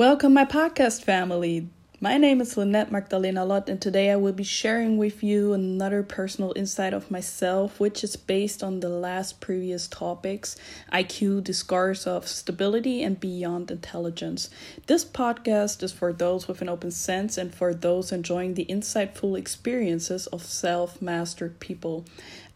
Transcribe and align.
Welcome, 0.00 0.32
my 0.32 0.46
podcast 0.46 1.02
family. 1.02 1.68
My 2.00 2.16
name 2.16 2.40
is 2.40 2.56
Lynette 2.56 2.90
Magdalena 2.90 3.44
Lott, 3.44 3.68
and 3.68 3.78
today 3.78 4.10
I 4.10 4.16
will 4.16 4.32
be 4.32 4.44
sharing 4.44 4.96
with 4.96 5.22
you 5.22 5.52
another 5.52 6.02
personal 6.02 6.54
insight 6.56 6.94
of 6.94 7.10
myself, 7.10 7.78
which 7.78 8.02
is 8.02 8.16
based 8.16 8.62
on 8.62 8.80
the 8.80 8.88
last 8.88 9.42
previous 9.42 9.86
topics 9.86 10.56
IQ, 10.90 11.44
the 11.44 11.52
scars 11.52 12.06
of 12.06 12.26
stability, 12.26 13.02
and 13.02 13.20
beyond 13.20 13.70
intelligence. 13.70 14.48
This 14.86 15.04
podcast 15.04 15.82
is 15.82 15.92
for 15.92 16.14
those 16.14 16.48
with 16.48 16.62
an 16.62 16.70
open 16.70 16.92
sense 16.92 17.36
and 17.36 17.54
for 17.54 17.74
those 17.74 18.10
enjoying 18.10 18.54
the 18.54 18.64
insightful 18.64 19.36
experiences 19.38 20.26
of 20.28 20.42
self 20.42 21.02
mastered 21.02 21.60
people. 21.60 22.06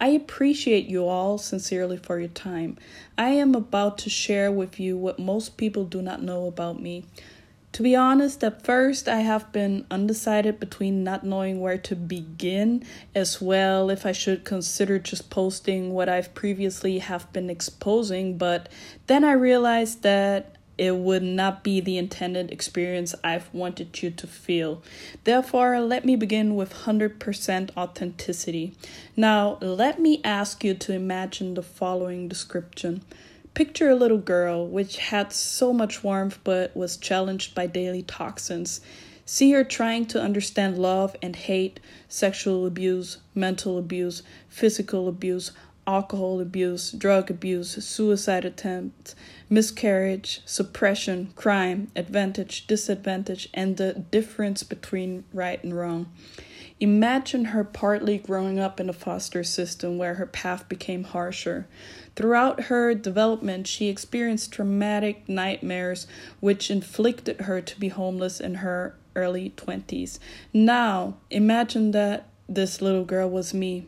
I 0.00 0.08
appreciate 0.08 0.86
you 0.86 1.06
all 1.06 1.36
sincerely 1.36 1.98
for 1.98 2.18
your 2.18 2.29
time. 2.29 2.79
I 3.18 3.29
am 3.30 3.54
about 3.54 3.98
to 3.98 4.11
share 4.11 4.50
with 4.50 4.80
you 4.80 4.96
what 4.96 5.18
most 5.18 5.58
people 5.58 5.84
do 5.84 6.00
not 6.00 6.22
know 6.22 6.46
about 6.46 6.80
me. 6.80 7.04
To 7.75 7.82
be 7.82 7.96
honest, 7.96 8.45
at 8.45 8.62
first 8.62 9.08
I 9.08 9.22
have 9.22 9.50
been 9.50 9.85
undecided 9.90 10.61
between 10.61 11.03
not 11.03 11.25
knowing 11.25 11.61
where 11.61 11.76
to 11.79 11.96
begin 11.96 12.85
as 13.16 13.40
well 13.40 13.90
if 13.90 14.07
I 14.07 14.12
should 14.12 14.44
consider 14.44 15.00
just 15.00 15.29
posting 15.29 15.93
what 15.93 16.08
I've 16.08 16.35
previously 16.35 17.00
have 17.00 17.32
been 17.32 17.50
exposing, 17.50 18.39
but 18.39 18.68
then 19.08 19.25
I 19.25 19.32
realized 19.32 20.02
that 20.02 20.54
it 20.79 20.94
would 20.94 21.25
not 21.25 21.64
be 21.64 21.80
the 21.80 21.99
intended 21.99 22.52
experience 22.52 23.13
I've 23.25 23.52
wanted 23.52 24.00
you 24.04 24.11
to 24.13 24.27
feel. 24.29 24.80
Therefore, 25.25 25.80
let 25.80 26.04
me 26.04 26.14
begin 26.14 26.54
with 26.54 26.85
100% 26.85 27.77
authenticity. 27.77 28.77
Now, 29.16 29.58
let 29.61 29.99
me 30.00 30.21
ask 30.22 30.63
you 30.63 30.75
to 30.75 30.93
imagine 30.93 31.54
the 31.54 31.63
following 31.63 32.28
description. 32.28 33.02
Picture 33.55 33.89
a 33.89 33.94
little 33.94 34.19
girl 34.19 34.67
which 34.67 34.98
had 34.98 35.33
so 35.33 35.72
much 35.72 36.03
warmth 36.03 36.41
but 36.42 36.77
was 36.77 36.97
challenged 36.97 37.55
by 37.55 37.69
daily 37.69 38.03
toxins. 38.03 38.80
See 39.25 39.53
her 39.53 39.62
trying 39.62 40.06
to 40.06 40.20
understand 40.20 40.77
love 40.77 41.14
and 41.22 41.36
hate, 41.36 41.78
sexual 42.08 42.66
abuse, 42.66 43.19
mental 43.32 43.78
abuse, 43.78 44.25
physical 44.48 45.06
abuse, 45.06 45.52
alcohol 45.86 46.41
abuse, 46.41 46.91
drug 46.91 47.30
abuse, 47.30 47.84
suicide 47.84 48.44
attempts, 48.44 49.14
miscarriage, 49.48 50.42
suppression, 50.44 51.32
crime, 51.36 51.92
advantage, 51.94 52.66
disadvantage, 52.66 53.48
and 53.55 53.77
the 53.77 53.92
difference 54.10 54.64
between 54.64 55.22
right 55.32 55.62
and 55.62 55.77
wrong. 55.77 56.10
Imagine 56.84 57.46
her 57.46 57.64
partly 57.64 58.18
growing 58.18 58.58
up 58.58 58.78
in 58.78 58.90
a 58.90 58.92
foster 58.92 59.42
system 59.42 59.96
where 59.96 60.16
her 60.16 60.27
path 60.27 60.68
became 60.68 61.04
harsher. 61.04 61.66
Throughout 62.14 62.64
her 62.64 62.94
development, 62.94 63.66
she 63.66 63.88
experienced 63.88 64.52
traumatic 64.52 65.26
nightmares 65.26 66.06
which 66.41 66.70
inflicted 66.70 67.41
her 67.41 67.62
to 67.62 67.80
be 67.80 67.88
homeless 67.88 68.38
in 68.38 68.56
her 68.56 68.96
early 69.16 69.54
20s. 69.56 70.18
Now, 70.52 71.16
imagine 71.30 71.92
that 71.92 72.28
this 72.50 72.82
little 72.82 73.06
girl 73.06 73.30
was 73.30 73.54
me. 73.54 73.86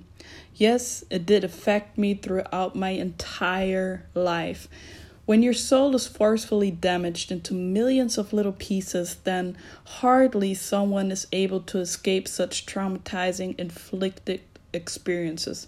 Yes, 0.55 1.05
it 1.10 1.27
did 1.27 1.44
affect 1.44 1.98
me 1.98 2.14
throughout 2.14 2.75
my 2.75 2.92
entire 2.92 4.06
life. 4.14 4.69
When 5.27 5.42
your 5.42 5.55
soul 5.55 5.96
is 5.96 6.06
forcefully 6.06 6.70
damaged 6.70 7.32
into 7.32 7.52
millions 7.52 8.16
of 8.16 8.32
little 8.32 8.52
pieces, 8.52 9.16
then 9.24 9.56
hardly 9.84 10.55
someone 10.55 11.10
is 11.10 11.27
able 11.32 11.60
to 11.62 11.80
escape 11.80 12.28
such 12.28 12.64
traumatizing 12.64 13.58
inflicted 13.58 14.41
experiences. 14.72 15.66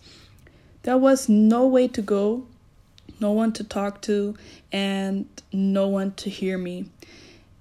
There 0.85 0.97
was 0.97 1.29
no 1.29 1.67
way 1.67 1.89
to 1.89 2.01
go, 2.01 2.47
no 3.19 3.33
one 3.33 3.53
to 3.55 3.65
talk 3.65 4.01
to, 4.03 4.37
and 4.71 5.27
no 5.53 5.89
one 5.89 6.13
to 6.13 6.31
hear 6.31 6.57
me. 6.57 6.87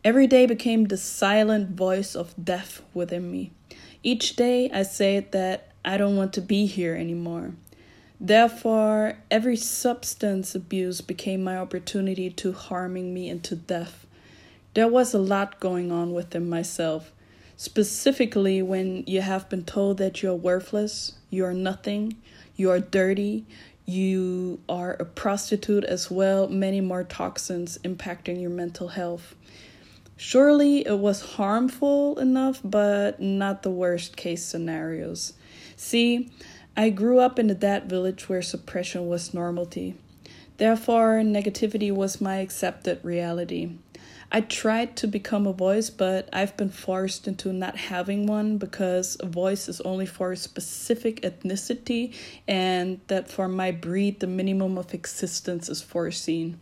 Every 0.04 0.28
day 0.28 0.46
became 0.46 0.86
the 0.86 0.98
silent 0.98 1.72
voice 1.72 2.16
of 2.16 2.36
death 2.42 2.84
within 2.94 3.32
me. 3.32 3.52
Each 4.04 4.36
day 4.36 4.70
I 4.70 4.84
said 4.84 5.32
that 5.32 5.72
I 5.84 5.98
don't 5.98 6.16
want 6.16 6.32
to 6.34 6.42
be 6.42 6.68
here 6.68 6.94
anymore. 6.94 7.54
Therefore, 8.20 9.20
every 9.30 9.56
substance 9.56 10.56
abuse 10.56 11.02
became 11.02 11.44
my 11.44 11.58
opportunity 11.58 12.30
to 12.32 12.52
harming 12.52 13.14
me 13.14 13.30
into 13.30 13.56
death. 13.56 14.08
There 14.74 14.88
was 14.88 15.14
a 15.14 15.20
lot 15.20 15.60
going 15.60 15.92
on 15.92 16.14
within 16.14 16.50
myself, 16.50 17.12
specifically 17.58 18.62
when 18.62 19.04
you 19.06 19.22
have 19.22 19.50
been 19.50 19.64
told 19.64 19.98
that 20.00 20.24
you're 20.24 20.36
worthless, 20.36 21.14
you're 21.30 21.54
nothing, 21.54 22.16
you're 22.56 22.80
dirty, 22.80 23.46
you 23.86 24.60
are 24.68 24.94
a 24.94 25.06
prostitute 25.06 25.84
as 25.86 26.12
well, 26.12 26.48
many 26.50 26.82
more 26.82 27.04
toxins 27.04 27.78
impacting 27.84 28.42
your 28.42 28.50
mental 28.50 28.90
health. 28.90 29.36
Surely 30.18 30.86
it 30.86 30.98
was 30.98 31.22
harmful 31.22 32.18
enough, 32.20 32.60
but 32.64 33.22
not 33.22 33.62
the 33.62 33.70
worst 33.70 34.18
case 34.18 34.44
scenarios. 34.44 35.34
See, 35.76 36.32
I 36.80 36.92
grew 36.92 37.20
up 37.20 37.40
in 37.40 37.48
dad 37.58 37.90
village 37.90 38.30
where 38.30 38.44
suppression 38.44 39.08
was 39.08 39.34
normality. 39.34 39.96
Therefore, 40.58 41.22
negativity 41.24 41.92
was 41.92 42.22
my 42.22 42.36
accepted 42.36 43.04
reality. 43.04 43.72
I 44.32 44.42
tried 44.42 44.96
to 44.98 45.08
become 45.08 45.48
a 45.48 45.54
voice, 45.54 45.90
but 45.90 46.30
I've 46.32 46.56
been 46.56 46.70
forced 46.70 47.28
into 47.28 47.52
not 47.52 47.78
having 47.78 48.28
one 48.28 48.60
because 48.60 49.18
a 49.20 49.26
voice 49.26 49.68
is 49.68 49.82
only 49.82 50.06
for 50.06 50.34
a 50.34 50.38
specific 50.38 51.22
ethnicity, 51.22 52.14
and 52.48 53.00
that 53.08 53.28
for 53.28 53.48
my 53.48 53.72
breed, 53.72 54.20
the 54.20 54.28
minimum 54.28 54.78
of 54.78 54.94
existence 54.94 55.70
is 55.70 55.82
foreseen. 55.82 56.60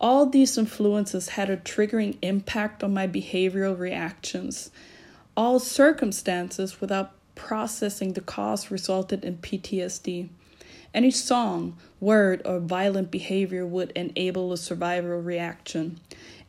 All 0.00 0.24
these 0.24 0.56
influences 0.56 1.28
had 1.30 1.50
a 1.50 1.58
triggering 1.58 2.16
impact 2.22 2.82
on 2.82 2.94
my 2.94 3.06
behavioral 3.06 3.78
reactions. 3.78 4.70
All 5.36 5.58
circumstances, 5.58 6.80
without 6.80 7.12
processing 7.34 8.12
the 8.12 8.20
cause 8.20 8.70
resulted 8.70 9.24
in 9.24 9.38
PTSD. 9.38 10.28
Any 10.94 11.10
song, 11.10 11.76
word, 11.98 12.40
or 12.44 12.60
violent 12.60 13.10
behavior 13.10 13.66
would 13.66 13.90
enable 13.96 14.52
a 14.52 14.56
survival 14.56 15.20
reaction. 15.20 15.98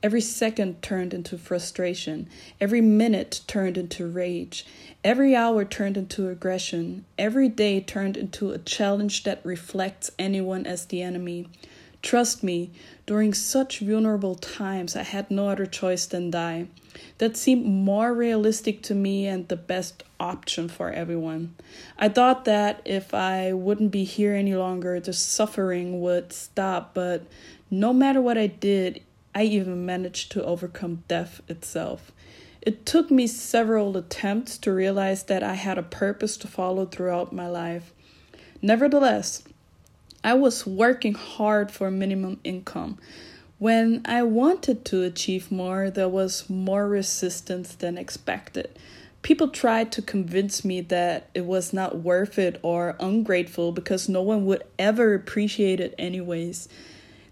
Every 0.03 0.21
second 0.21 0.83
turned 0.83 1.15
into 1.15 1.35
frustration. 1.35 2.29
Every 2.61 2.81
minute 2.81 3.41
turned 3.47 3.75
into 3.75 4.05
rage. 4.05 4.63
Every 5.03 5.35
hour 5.35 5.65
turned 5.65 5.97
into 5.97 6.29
aggression. 6.29 7.05
Every 7.17 7.49
day 7.49 7.81
turned 7.81 8.15
into 8.15 8.51
a 8.51 8.59
challenge 8.59 9.23
that 9.23 9.43
reflects 9.43 10.11
anyone 10.19 10.67
as 10.67 10.85
the 10.85 11.01
enemy. 11.01 11.47
Trust 12.05 12.43
me, 12.43 12.69
during 13.07 13.33
such 13.33 13.79
vulnerable 13.79 14.35
times, 14.35 14.95
I 14.95 15.01
had 15.01 15.31
no 15.31 15.49
other 15.49 15.65
choice 15.65 16.05
than 16.05 16.29
die. 16.29 16.67
That 17.17 17.35
seemed 17.35 17.65
more 17.65 18.13
realistic 18.13 18.83
to 18.83 18.93
me 18.93 19.25
and 19.25 19.47
the 19.47 19.55
best 19.55 20.03
option 20.19 20.69
for 20.69 20.91
everyone. 20.91 21.55
I 21.97 22.09
thought 22.09 22.45
that 22.45 22.79
if 22.85 23.15
I 23.15 23.53
wouldn't 23.53 23.89
be 23.89 24.03
here 24.03 24.35
any 24.35 24.53
longer, 24.53 24.99
the 24.99 25.13
suffering 25.13 25.99
would 25.99 26.31
stop, 26.31 26.93
but 26.93 27.23
no 27.71 27.91
matter 27.91 28.21
what 28.21 28.37
I 28.37 28.47
did, 28.47 29.01
I 29.33 29.41
even 29.45 29.83
managed 29.83 30.31
to 30.33 30.45
overcome 30.45 31.03
death 31.07 31.41
itself. 31.47 32.11
It 32.61 32.85
took 32.85 33.09
me 33.09 33.25
several 33.25 33.97
attempts 33.97 34.59
to 34.59 34.71
realize 34.71 35.23
that 35.23 35.41
I 35.41 35.55
had 35.55 35.79
a 35.79 35.83
purpose 35.83 36.37
to 36.37 36.47
follow 36.47 36.85
throughout 36.85 37.33
my 37.33 37.47
life. 37.47 37.93
Nevertheless, 38.61 39.41
I 40.25 40.33
was 40.33 40.65
working 40.65 41.13
hard 41.13 41.69
for 41.69 41.91
minimum 41.91 42.39
income. 42.43 42.97
When 43.59 44.01
I 44.05 44.23
wanted 44.23 44.83
to 44.85 45.03
achieve 45.03 45.51
more, 45.51 45.91
there 45.91 46.09
was 46.09 46.49
more 46.49 46.87
resistance 46.87 47.75
than 47.75 47.95
expected. 47.95 48.71
People 49.21 49.49
tried 49.49 49.91
to 49.91 50.01
convince 50.01 50.65
me 50.65 50.81
that 50.81 51.29
it 51.35 51.45
was 51.45 51.73
not 51.73 51.99
worth 51.99 52.39
it 52.39 52.59
or 52.63 52.95
ungrateful 52.99 53.71
because 53.71 54.09
no 54.09 54.23
one 54.23 54.47
would 54.47 54.63
ever 54.79 55.13
appreciate 55.13 55.79
it, 55.79 55.93
anyways. 55.99 56.69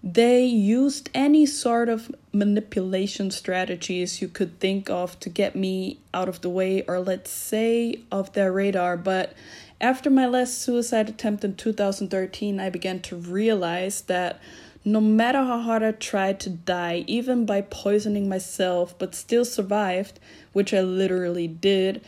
They 0.04 0.46
used 0.46 1.10
any 1.16 1.48
sort 1.48 1.90
of 1.90 2.14
manipulation 2.32 3.32
strategies 3.32 4.22
you 4.22 4.28
could 4.28 4.60
think 4.60 4.92
of 4.92 5.20
to 5.22 5.30
get 5.30 5.56
me 5.56 5.98
out 6.14 6.30
of 6.30 6.42
the 6.42 6.50
way 6.50 6.84
or, 6.84 7.00
let's 7.00 7.32
say, 7.32 8.02
off 8.12 8.34
their 8.34 8.52
radar, 8.52 8.98
but 8.98 9.34
after 9.84 10.10
my 10.10 10.26
last 10.26 10.62
suicide 10.62 11.10
attempt 11.10 11.44
in 11.44 11.56
2013, 11.56 12.58
I 12.58 12.70
began 12.70 13.02
to 13.02 13.18
realize 13.18 14.04
that 14.04 14.40
no 14.86 15.02
matter 15.02 15.40
how 15.40 15.60
hard 15.60 15.84
I 15.84 15.92
tried 15.92 16.40
to 16.42 16.50
die, 16.50 17.04
even 17.06 17.46
by 17.46 17.60
poisoning 17.60 18.30
myself, 18.30 18.98
but 18.98 19.14
still 19.14 19.44
survived, 19.44 20.22
which 20.54 20.74
I 20.74 20.80
literally 20.80 21.50
did, 21.50 22.02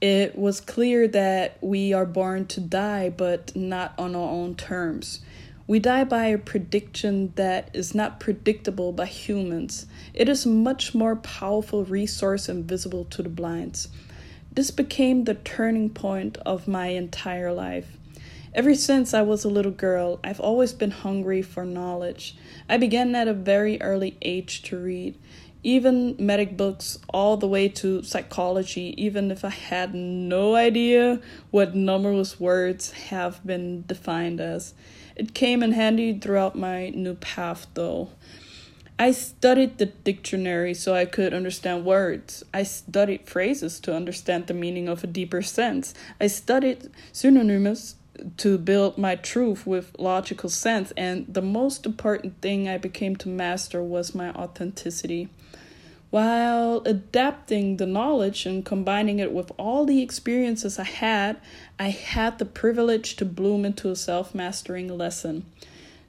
it 0.00 0.38
was 0.38 0.62
clear 0.62 1.06
that 1.08 1.58
we 1.60 1.92
are 1.92 2.06
born 2.06 2.46
to 2.46 2.62
die, 2.62 3.10
but 3.10 3.54
not 3.54 3.92
on 3.98 4.16
our 4.16 4.30
own 4.30 4.54
terms. 4.54 5.20
We 5.66 5.80
die 5.80 6.04
by 6.04 6.28
a 6.28 6.38
prediction 6.38 7.34
that 7.36 7.68
is 7.74 7.94
not 7.94 8.20
predictable 8.20 8.92
by 8.92 9.04
humans. 9.04 9.84
It 10.14 10.30
is 10.30 10.46
a 10.46 10.48
much 10.48 10.94
more 10.94 11.16
powerful 11.16 11.84
resource 11.84 12.48
invisible 12.48 13.04
to 13.04 13.22
the 13.22 13.28
blinds. 13.28 13.88
This 14.58 14.72
became 14.72 15.22
the 15.22 15.36
turning 15.36 15.88
point 15.88 16.36
of 16.38 16.66
my 16.66 16.88
entire 16.88 17.52
life. 17.52 17.96
Ever 18.52 18.74
since 18.74 19.14
I 19.14 19.22
was 19.22 19.44
a 19.44 19.48
little 19.48 19.70
girl, 19.70 20.18
I've 20.24 20.40
always 20.40 20.72
been 20.72 20.90
hungry 20.90 21.42
for 21.42 21.64
knowledge. 21.64 22.36
I 22.68 22.76
began 22.76 23.14
at 23.14 23.28
a 23.28 23.32
very 23.32 23.80
early 23.80 24.16
age 24.20 24.62
to 24.62 24.76
read. 24.76 25.14
even 25.62 26.16
medic 26.18 26.56
books, 26.56 26.98
all 27.12 27.36
the 27.36 27.46
way 27.46 27.68
to 27.68 28.02
psychology, 28.02 28.94
even 28.96 29.30
if 29.30 29.44
I 29.44 29.50
had 29.50 29.94
no 29.94 30.54
idea 30.54 31.20
what 31.50 31.74
numerous 31.74 32.40
words 32.40 32.90
have 33.10 33.44
been 33.46 33.84
defined 33.86 34.40
as. 34.40 34.74
It 35.16 35.34
came 35.34 35.62
in 35.62 35.72
handy 35.72 36.18
throughout 36.18 36.56
my 36.56 36.90
new 36.90 37.14
path, 37.14 37.66
though. 37.74 38.10
I 39.00 39.12
studied 39.12 39.78
the 39.78 39.86
dictionary 39.86 40.74
so 40.74 40.92
I 40.92 41.04
could 41.04 41.32
understand 41.32 41.84
words. 41.84 42.42
I 42.52 42.64
studied 42.64 43.28
phrases 43.28 43.78
to 43.80 43.94
understand 43.94 44.48
the 44.48 44.54
meaning 44.54 44.88
of 44.88 45.04
a 45.04 45.06
deeper 45.06 45.40
sense. 45.40 45.94
I 46.20 46.26
studied 46.26 46.90
synonyms 47.12 47.94
to 48.38 48.58
build 48.58 48.98
my 48.98 49.14
truth 49.14 49.64
with 49.64 49.94
logical 50.00 50.50
sense, 50.50 50.92
and 50.96 51.32
the 51.32 51.42
most 51.42 51.86
important 51.86 52.40
thing 52.40 52.68
I 52.68 52.76
became 52.76 53.14
to 53.16 53.28
master 53.28 53.80
was 53.80 54.16
my 54.16 54.30
authenticity. 54.30 55.28
While 56.10 56.82
adapting 56.84 57.76
the 57.76 57.86
knowledge 57.86 58.46
and 58.46 58.64
combining 58.64 59.20
it 59.20 59.30
with 59.30 59.52
all 59.58 59.84
the 59.84 60.02
experiences 60.02 60.78
I 60.78 60.84
had, 60.84 61.36
I 61.78 61.90
had 61.90 62.38
the 62.38 62.46
privilege 62.46 63.14
to 63.16 63.24
bloom 63.24 63.64
into 63.64 63.90
a 63.90 63.96
self 63.96 64.34
mastering 64.34 64.88
lesson. 64.98 65.44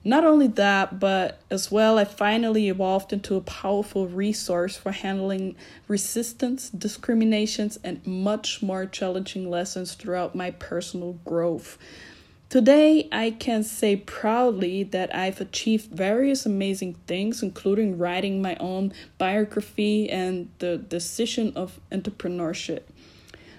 Not 0.03 0.23
only 0.23 0.47
that, 0.47 0.99
but 0.99 1.41
as 1.51 1.69
well, 1.69 1.97
I 1.97 2.05
finally 2.05 2.69
evolved 2.69 3.11
into 3.11 3.35
a 3.35 3.41
powerful 3.41 4.07
resource 4.07 4.77
for 4.77 4.93
handling 4.93 5.57
resistance, 5.89 6.69
discriminations, 6.69 7.77
and 7.83 8.05
much 8.07 8.61
more 8.61 8.85
challenging 8.85 9.49
lessons 9.49 9.95
throughout 9.95 10.35
my 10.35 10.51
personal 10.51 11.13
growth. 11.25 11.77
Today, 12.49 13.07
I 13.11 13.31
can 13.31 13.61
say 13.63 13.97
proudly 13.97 14.83
that 14.83 15.13
I've 15.13 15.41
achieved 15.41 15.91
various 15.91 16.45
amazing 16.45 16.95
things, 17.05 17.43
including 17.43 17.97
writing 17.97 18.41
my 18.41 18.55
own 18.55 18.93
biography 19.17 20.09
and 20.09 20.49
the 20.59 20.77
decision 20.77 21.51
of 21.55 21.79
entrepreneurship. 21.91 22.83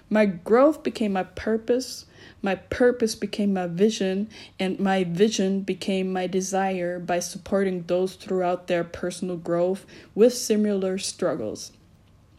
My 0.09 0.25
growth 0.25 0.83
became 0.83 1.13
my 1.13 1.23
purpose, 1.23 2.05
my 2.41 2.55
purpose 2.55 3.15
became 3.15 3.53
my 3.53 3.67
vision, 3.67 4.29
and 4.59 4.79
my 4.79 5.03
vision 5.03 5.61
became 5.61 6.11
my 6.11 6.27
desire 6.27 6.99
by 6.99 7.19
supporting 7.19 7.83
those 7.83 8.15
throughout 8.15 8.67
their 8.67 8.83
personal 8.83 9.37
growth 9.37 9.85
with 10.15 10.33
similar 10.33 10.97
struggles. 10.97 11.71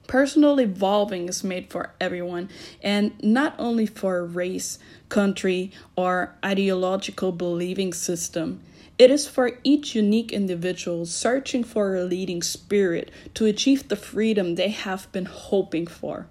Personal 0.07 0.61
evolving 0.61 1.29
is 1.29 1.45
made 1.45 1.71
for 1.71 1.93
everyone, 2.01 2.51
and 2.83 3.13
not 3.23 3.55
only 3.59 3.87
for 3.87 4.25
race, 4.25 4.79
country, 5.09 5.73
or 5.97 6.35
ideological 6.45 7.33
believing 7.33 7.93
system. 7.93 8.61
It 8.99 9.11
is 9.11 9.27
for 9.27 9.59
each 9.65 9.95
unique 9.95 10.33
individual 10.33 11.07
searching 11.07 11.65
for 11.65 11.97
a 11.97 12.05
leading 12.05 12.43
spirit 12.43 13.11
to 13.35 13.47
achieve 13.47 13.89
the 13.89 13.97
freedom 13.97 14.55
they 14.55 14.69
have 14.69 15.11
been 15.13 15.25
hoping 15.25 15.87
for. 15.87 16.27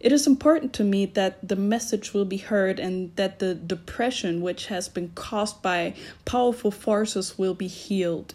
It 0.00 0.12
is 0.12 0.26
important 0.26 0.72
to 0.74 0.84
me 0.84 1.06
that 1.06 1.46
the 1.46 1.56
message 1.56 2.14
will 2.14 2.24
be 2.24 2.36
heard 2.36 2.78
and 2.78 3.14
that 3.16 3.40
the 3.40 3.54
depression 3.54 4.40
which 4.40 4.66
has 4.66 4.88
been 4.88 5.10
caused 5.14 5.60
by 5.60 5.94
powerful 6.24 6.70
forces 6.70 7.36
will 7.36 7.54
be 7.54 7.66
healed. 7.66 8.34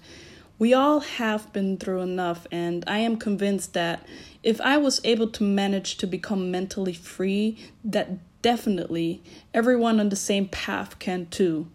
We 0.59 0.73
all 0.73 0.99
have 0.99 1.51
been 1.51 1.77
through 1.77 2.01
enough, 2.01 2.45
and 2.51 2.83
I 2.85 2.99
am 2.99 3.17
convinced 3.17 3.73
that 3.73 4.05
if 4.43 4.61
I 4.61 4.77
was 4.77 5.01
able 5.03 5.27
to 5.29 5.43
manage 5.43 5.97
to 5.97 6.07
become 6.07 6.51
mentally 6.51 6.93
free, 6.93 7.57
that 7.83 8.19
definitely 8.41 9.21
everyone 9.53 9.99
on 9.99 10.09
the 10.09 10.15
same 10.15 10.47
path 10.47 10.99
can 10.99 11.27
too. 11.27 11.67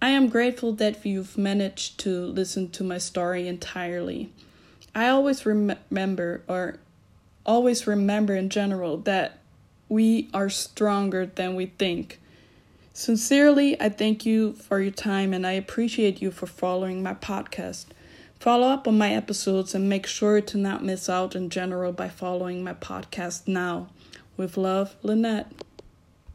I 0.00 0.08
am 0.10 0.28
grateful 0.28 0.72
that 0.74 1.04
you've 1.04 1.36
managed 1.36 1.98
to 2.00 2.26
listen 2.26 2.70
to 2.70 2.84
my 2.84 2.98
story 2.98 3.46
entirely. 3.46 4.32
I 4.94 5.08
always 5.08 5.44
rem- 5.44 5.76
remember, 5.90 6.42
or 6.48 6.78
always 7.44 7.86
remember 7.86 8.34
in 8.34 8.48
general, 8.48 8.98
that 8.98 9.38
we 9.88 10.28
are 10.32 10.48
stronger 10.48 11.26
than 11.26 11.54
we 11.54 11.66
think. 11.66 12.20
Sincerely, 12.94 13.80
I 13.80 13.88
thank 13.88 14.26
you 14.26 14.52
for 14.52 14.80
your 14.80 14.92
time 14.92 15.32
and 15.32 15.46
I 15.46 15.52
appreciate 15.52 16.20
you 16.20 16.30
for 16.30 16.46
following 16.46 17.02
my 17.02 17.14
podcast. 17.14 17.86
Follow 18.38 18.68
up 18.68 18.88
on 18.88 18.98
my 18.98 19.12
episodes 19.14 19.74
and 19.74 19.88
make 19.88 20.06
sure 20.06 20.40
to 20.40 20.58
not 20.58 20.84
miss 20.84 21.08
out 21.08 21.34
in 21.34 21.48
general 21.48 21.92
by 21.92 22.08
following 22.08 22.62
my 22.64 22.74
podcast 22.74 23.46
now. 23.46 23.88
With 24.36 24.56
love, 24.56 24.96
Lynette. 25.02 25.52